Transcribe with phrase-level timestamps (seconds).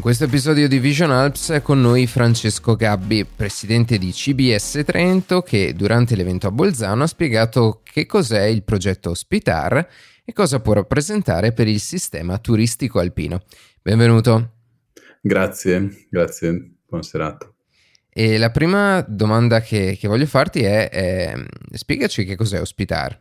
[0.00, 5.42] In questo episodio di Vision Alps è con noi Francesco Gabbi, presidente di CBS Trento,
[5.42, 9.86] che durante l'evento a Bolzano ha spiegato che cos'è il progetto Ospitar
[10.24, 13.42] e cosa può rappresentare per il sistema turistico alpino.
[13.82, 14.52] Benvenuto.
[15.20, 17.52] Grazie, grazie, buona serata.
[18.08, 21.34] E la prima domanda che, che voglio farti è, è,
[21.72, 23.20] spiegaci che cos'è Ospitar.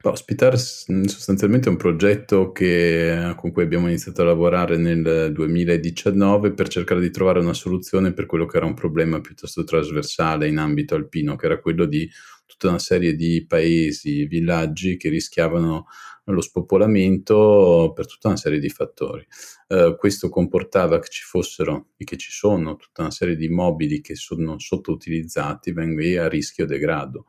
[0.00, 6.68] Ospitare sostanzialmente è un progetto che, con cui abbiamo iniziato a lavorare nel 2019 per
[6.68, 10.94] cercare di trovare una soluzione per quello che era un problema piuttosto trasversale in ambito
[10.94, 12.08] alpino, che era quello di
[12.46, 15.86] tutta una serie di paesi, villaggi che rischiavano
[16.24, 19.26] lo spopolamento per tutta una serie di fattori.
[19.66, 24.00] Uh, questo comportava che ci fossero e che ci sono tutta una serie di immobili
[24.00, 27.26] che sono sottoutilizzati, vengono a rischio degrado.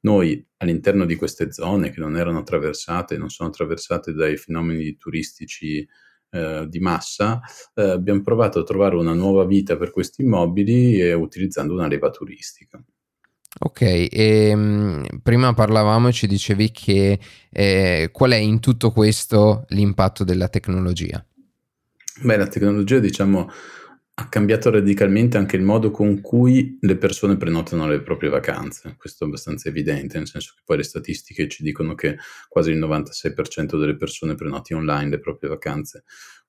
[0.00, 5.86] Noi all'interno di queste zone che non erano attraversate, non sono attraversate dai fenomeni turistici
[6.30, 7.40] eh, di massa,
[7.74, 12.10] eh, abbiamo provato a trovare una nuova vita per questi immobili eh, utilizzando una leva
[12.10, 12.82] turistica.
[13.58, 17.18] Ok, e, ehm, mh, prima parlavamo e ci dicevi che
[17.50, 21.24] eh, qual è in tutto questo l'impatto della tecnologia?
[22.22, 23.50] Beh, la tecnologia diciamo
[24.20, 28.94] ha cambiato radicalmente anche il modo con cui le persone prenotano le proprie vacanze.
[28.98, 32.78] Questo è abbastanza evidente, nel senso che poi le statistiche ci dicono che quasi il
[32.78, 36.04] 96% delle persone prenoti online le proprie vacanze.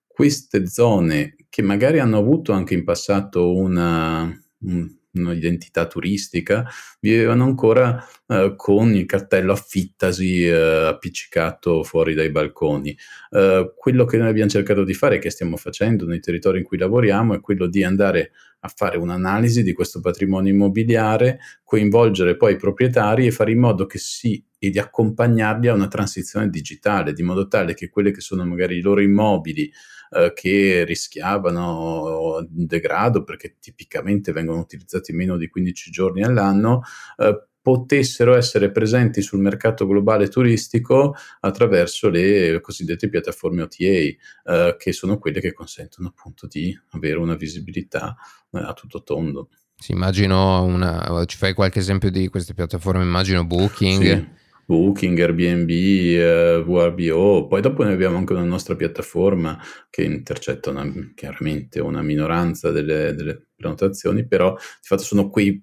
[0.06, 4.30] Queste zone che magari hanno avuto anche in passato una,
[4.64, 6.66] un, un'identità turistica,
[7.00, 10.54] vivevano ancora eh, con il cartello affittasi eh,
[10.88, 12.98] appiccicato fuori dai balconi.
[13.30, 16.78] Eh, quello che noi abbiamo cercato di fare, che stiamo facendo nei territori in cui
[16.78, 18.32] lavoriamo, è quello di andare
[18.64, 23.86] a fare un'analisi di questo patrimonio immobiliare, coinvolgere poi i proprietari e fare in modo
[23.86, 28.22] che si e di accompagnarli a una transizione digitale, di modo tale che quelle che
[28.22, 29.72] sono magari i loro immobili
[30.12, 36.82] eh, che rischiavano degrado perché tipicamente vengono utilizzati meno di 15 giorni all'anno,
[37.18, 44.92] eh, potessero essere presenti sul mercato globale turistico attraverso le cosiddette piattaforme OTA, eh, che
[44.92, 48.16] sono quelle che consentono appunto di avere una visibilità
[48.52, 49.50] eh, a tutto tondo.
[49.76, 54.04] Sì, immagino una, ci fai qualche esempio di queste piattaforme, immagino Booking.
[54.04, 54.40] Sì.
[54.72, 60.90] Booking, Airbnb, eh, VRBO, poi dopo noi abbiamo anche una nostra piattaforma che intercetta una,
[61.14, 65.62] chiaramente una minoranza delle, delle, prenotazioni, però di fatto sono quei,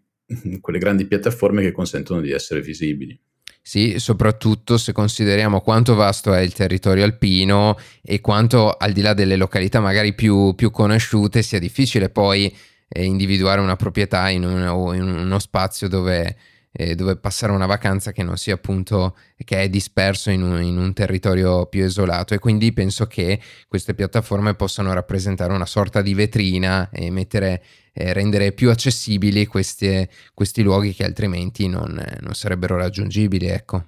[0.61, 3.19] quelle grandi piattaforme che consentono di essere visibili.
[3.63, 9.15] Sì, soprattutto se consideriamo quanto vasto è il territorio alpino e quanto al di là
[9.15, 12.55] delle località magari più, più conosciute sia difficile poi
[12.89, 16.37] eh, individuare una proprietà in, un, o in uno spazio dove
[16.73, 20.79] eh, dove passare una vacanza che non sia appunto che è disperso in un, in
[20.79, 26.15] un, territorio più isolato e quindi penso che queste piattaforme possano rappresentare una sorta di
[26.15, 27.63] vetrina e mettere,
[27.93, 33.85] eh, rendere più accessibili questi, questi luoghi che altrimenti non, non sarebbero raggiungibili ecco.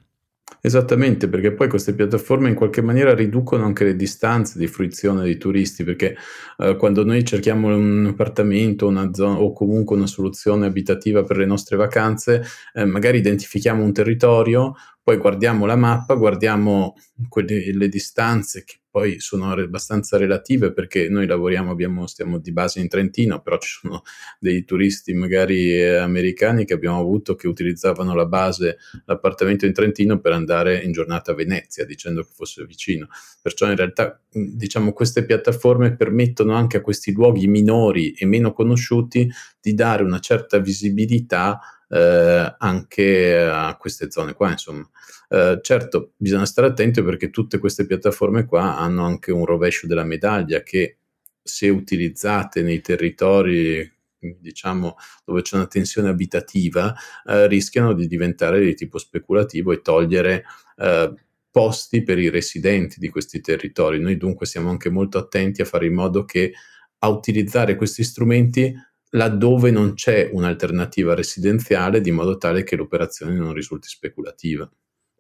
[0.63, 5.39] Esattamente, perché poi queste piattaforme in qualche maniera riducono anche le distanze di fruizione dei
[5.39, 6.17] turisti, perché
[6.59, 11.47] eh, quando noi cerchiamo un appartamento una zona, o comunque una soluzione abitativa per le
[11.47, 12.43] nostre vacanze,
[12.75, 16.95] eh, magari identifichiamo un territorio, poi guardiamo la mappa, guardiamo
[17.29, 22.81] quelle, le distanze che poi sono abbastanza relative perché noi lavoriamo, abbiamo, stiamo di base
[22.81, 24.03] in Trentino, però ci sono
[24.39, 30.19] dei turisti magari eh, americani che abbiamo avuto che utilizzavano la base, l'appartamento in Trentino
[30.21, 33.07] per andare in giornata a Venezia dicendo che fosse vicino.
[33.41, 39.31] Perciò in realtà diciamo queste piattaforme permettono anche a questi luoghi minori e meno conosciuti
[39.61, 44.89] di dare una certa visibilità eh, anche a queste zone qua, insomma.
[45.29, 50.05] Eh, certo, bisogna stare attenti perché tutte queste piattaforme qua hanno anche un rovescio della
[50.05, 50.99] medaglia che
[51.43, 58.75] se utilizzate nei territori diciamo dove c'è una tensione abitativa eh, rischiano di diventare di
[58.75, 60.45] tipo speculativo e togliere
[60.77, 61.15] eh,
[61.51, 63.99] posti per i residenti di questi territori.
[64.01, 66.53] Noi dunque siamo anche molto attenti a fare in modo che
[66.99, 68.73] a utilizzare questi strumenti
[69.11, 74.71] laddove non c'è un'alternativa residenziale, di modo tale che l'operazione non risulti speculativa.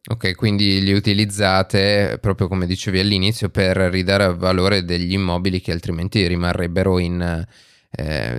[0.08, 6.26] Ok, quindi li utilizzate proprio come dicevi all'inizio per ridare valore degli immobili che altrimenti
[6.26, 7.46] rimarrebbero in,
[7.90, 8.38] eh,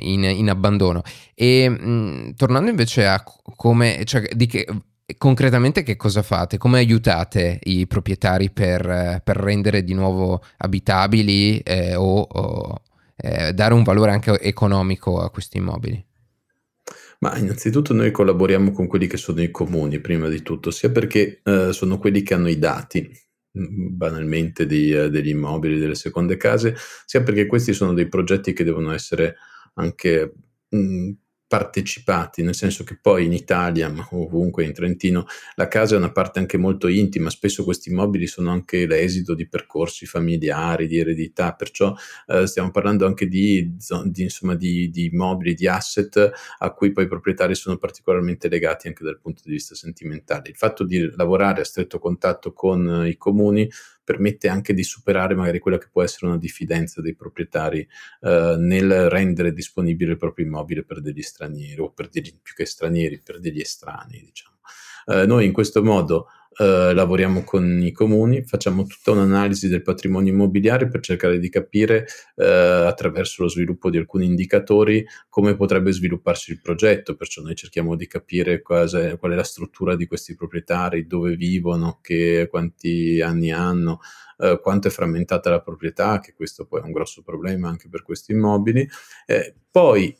[0.00, 1.02] in, in abbandono.
[1.34, 4.66] E mh, tornando invece a come, cioè, che,
[5.16, 6.58] concretamente che cosa fate?
[6.58, 12.57] Come aiutate i proprietari per, per rendere di nuovo abitabili eh, o, o
[13.30, 16.04] eh, dare un valore anche economico a questi immobili?
[17.20, 21.40] Ma innanzitutto noi collaboriamo con quelli che sono i comuni, prima di tutto, sia perché
[21.42, 23.10] eh, sono quelli che hanno i dati
[23.50, 26.76] banalmente di, uh, degli immobili, delle seconde case,
[27.06, 29.36] sia perché questi sono dei progetti che devono essere
[29.74, 30.32] anche
[30.68, 31.10] mh,
[31.48, 36.12] partecipati, nel senso che poi in Italia, ma ovunque in Trentino, la casa è una
[36.12, 41.54] parte anche molto intima, spesso questi immobili sono anche l'esito di percorsi familiari, di eredità,
[41.54, 41.94] perciò
[42.26, 47.04] eh, stiamo parlando anche di, di, insomma, di, di immobili, di asset a cui poi
[47.04, 50.50] i proprietari sono particolarmente legati anche dal punto di vista sentimentale.
[50.50, 53.66] Il fatto di lavorare a stretto contatto con i comuni
[54.08, 57.86] permette anche di superare magari quella che può essere una diffidenza dei proprietari
[58.22, 62.64] eh, nel rendere disponibile il proprio immobile per degli stranieri o per degli più che
[62.64, 64.56] stranieri, per degli estranei, diciamo.
[65.08, 66.28] Eh, noi in questo modo
[66.58, 72.06] eh, lavoriamo con i comuni, facciamo tutta un'analisi del patrimonio immobiliare per cercare di capire
[72.34, 77.94] eh, attraverso lo sviluppo di alcuni indicatori come potrebbe svilupparsi il progetto, perciò noi cerchiamo
[77.94, 84.00] di capire qual è la struttura di questi proprietari, dove vivono, che, quanti anni hanno,
[84.38, 88.02] eh, quanto è frammentata la proprietà, che questo poi è un grosso problema anche per
[88.02, 88.88] questi immobili.
[89.26, 90.16] Eh, poi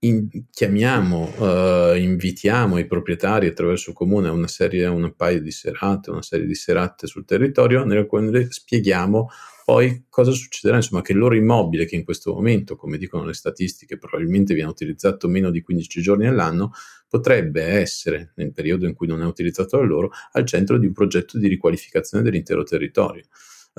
[0.00, 5.50] in, chiamiamo, uh, invitiamo i proprietari attraverso il comune a una serie, un paio di
[5.50, 9.28] serate, una serie di serate sul territorio nelle quali spieghiamo
[9.68, 13.34] poi cosa succederà, insomma, che il loro immobile, che in questo momento, come dicono le
[13.34, 16.72] statistiche, probabilmente viene utilizzato meno di 15 giorni all'anno,
[17.06, 20.94] potrebbe essere, nel periodo in cui non è utilizzato da loro, al centro di un
[20.94, 23.24] progetto di riqualificazione dell'intero territorio.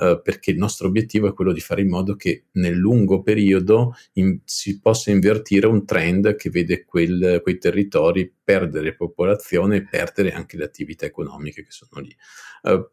[0.00, 3.94] Eh, perché il nostro obiettivo è quello di fare in modo che nel lungo periodo
[4.14, 10.32] in, si possa invertire un trend che vede quel, quei territori perdere popolazione e perdere
[10.32, 12.16] anche le attività economiche che sono lì.
[12.62, 12.88] Uh,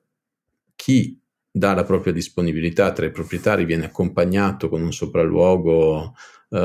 [0.75, 1.17] chi
[1.51, 6.13] dà la propria disponibilità tra i proprietari viene accompagnato con un sopralluogo
[6.49, 6.57] uh,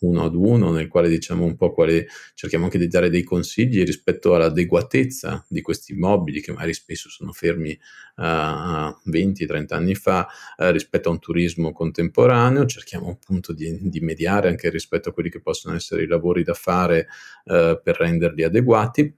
[0.00, 3.82] uno ad uno, nel quale diciamo un po' quale, cerchiamo anche di dare dei consigli
[3.84, 7.76] rispetto all'adeguatezza di questi immobili che magari spesso sono fermi
[8.16, 14.48] uh, 20-30 anni fa uh, rispetto a un turismo contemporaneo, cerchiamo appunto di, di, mediare
[14.48, 17.08] anche rispetto a quelli che possono essere i lavori da fare
[17.44, 19.14] per renderli adeguati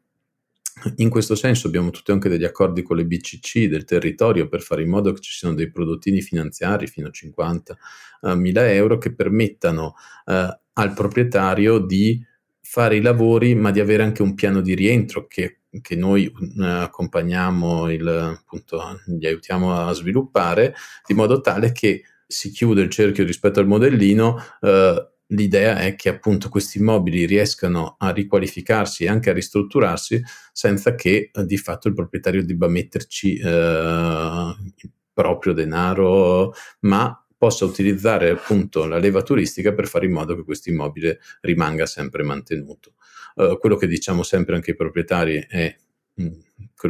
[0.96, 4.82] in questo senso abbiamo tutti anche degli accordi con le BCC del territorio per fare
[4.82, 9.94] in modo che ci siano dei prodottini finanziari fino a 50.000 eh, euro che permettano
[10.26, 10.32] uh,
[10.72, 12.25] al proprietario di
[12.60, 16.62] fare i lavori ma di avere anche un piano di rientro che, che noi uh,
[16.62, 20.75] accompagniamo, il, appunto, gli aiutiamo a sviluppare
[21.06, 26.08] di modo tale che si chiude il cerchio rispetto al modellino uh, l'idea è che
[26.08, 30.22] appunto questi immobili riescano a riqualificarsi e anche a ristrutturarsi
[30.52, 37.64] senza che eh, di fatto il proprietario debba metterci eh, il proprio denaro, ma possa
[37.64, 42.94] utilizzare appunto la leva turistica per fare in modo che questo immobile rimanga sempre mantenuto.
[43.34, 45.76] Uh, quello che diciamo sempre anche ai proprietari è
[46.20, 46.32] Mm,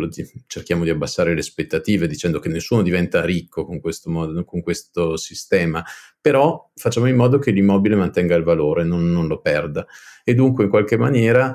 [0.08, 4.62] di, cerchiamo di abbassare le aspettative dicendo che nessuno diventa ricco con questo, modo, con
[4.62, 5.84] questo sistema,
[6.20, 9.86] però facciamo in modo che l'immobile mantenga il valore, non, non lo perda
[10.24, 11.54] e dunque in qualche maniera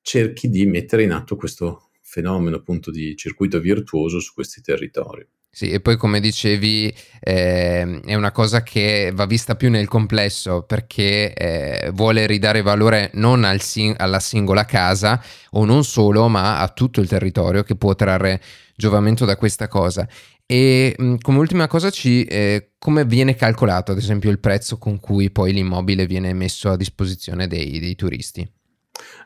[0.00, 5.26] cerchi di mettere in atto questo fenomeno appunto di circuito virtuoso su questi territori.
[5.52, 10.62] Sì, e poi come dicevi eh, è una cosa che va vista più nel complesso
[10.62, 15.20] perché eh, vuole ridare valore non al sing- alla singola casa
[15.52, 18.40] o non solo, ma a tutto il territorio che può trarre
[18.76, 20.08] giovamento da questa cosa.
[20.46, 25.00] E mh, come ultima cosa, ci, eh, come viene calcolato ad esempio il prezzo con
[25.00, 28.48] cui poi l'immobile viene messo a disposizione dei, dei turisti?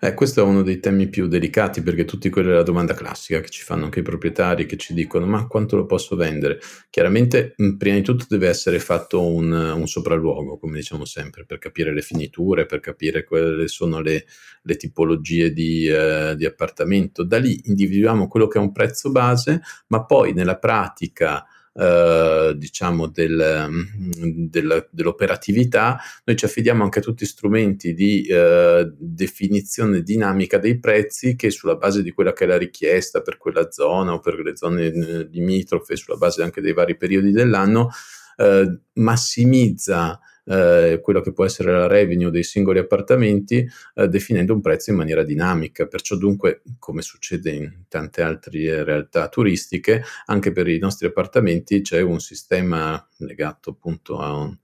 [0.01, 3.41] Eh, questo è uno dei temi più delicati perché tutti quella è la domanda classica
[3.41, 6.61] che ci fanno anche i proprietari che ci dicono ma quanto lo posso vendere?
[6.91, 11.93] Chiaramente prima di tutto deve essere fatto un, un sopralluogo, come diciamo sempre, per capire
[11.93, 14.27] le finiture, per capire quali sono le,
[14.63, 17.25] le tipologie di, eh, di appartamento.
[17.25, 21.45] Da lì individuiamo quello che è un prezzo base, ma poi nella pratica
[21.77, 28.93] eh, diciamo del, mm, del, dell'operatività, noi ci affidiamo anche a tutti strumenti di eh,
[28.97, 33.71] definizione dinamica dei prezzi che sulla base di quella che è la richiesta per quella
[33.71, 37.91] zona o per le zone eh, limitrofe, sulla base anche dei vari periodi dell'anno,
[38.37, 44.61] eh, massimizza eh, quello che può essere la revenue dei singoli appartamenti, eh, definendo un
[44.61, 45.87] prezzo in maniera dinamica.
[45.87, 52.01] Perciò dunque, come succede in tante altre realtà turistiche, anche per i nostri appartamenti c'è
[52.01, 54.57] un sistema legato appunto a un,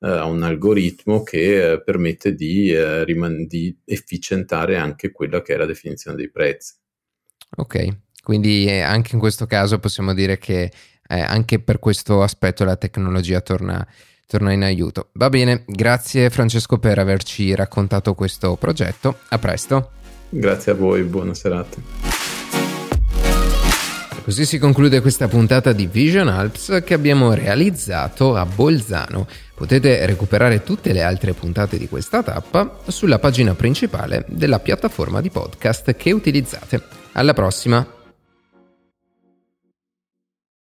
[0.00, 5.54] uh, a un algoritmo che uh, permette di, uh, riman- di efficientare anche quella che
[5.54, 6.74] è la definizione dei prezzi.
[7.58, 10.70] Ok, quindi eh, anche in questo caso possiamo dire che
[11.08, 13.86] eh, anche per questo aspetto la tecnologia torna
[14.26, 15.08] torna in aiuto.
[15.12, 19.18] Va bene, grazie Francesco per averci raccontato questo progetto.
[19.28, 19.90] A presto.
[20.28, 22.26] Grazie a voi, buona serata.
[24.26, 29.28] Così si conclude questa puntata di Vision Alps che abbiamo realizzato a Bolzano.
[29.54, 35.30] Potete recuperare tutte le altre puntate di questa tappa sulla pagina principale della piattaforma di
[35.30, 36.82] podcast che utilizzate.
[37.12, 37.95] Alla prossima!